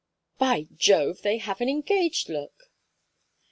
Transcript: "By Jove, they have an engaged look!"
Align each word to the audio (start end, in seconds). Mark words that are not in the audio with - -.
"By 0.39 0.67
Jove, 0.73 1.21
they 1.21 1.37
have 1.37 1.61
an 1.61 1.69
engaged 1.69 2.27
look!" 2.27 2.71